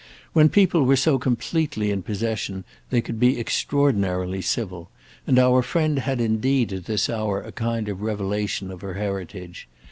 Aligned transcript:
When 0.33 0.49
people 0.49 0.81
were 0.81 0.95
so 0.95 1.19
completely 1.19 1.91
in 1.91 2.01
possession 2.01 2.63
they 2.89 3.01
could 3.01 3.19
be 3.19 3.39
extraordinarily 3.39 4.41
civil; 4.41 4.89
and 5.27 5.37
our 5.37 5.61
friend 5.61 5.99
had 5.99 6.19
indeed 6.19 6.73
at 6.73 6.85
this 6.85 7.07
hour 7.07 7.39
a 7.39 7.51
kind 7.51 7.87
of 7.87 8.01
revelation 8.01 8.71
of 8.71 8.81
her 8.81 8.95
heritage. 8.95 9.67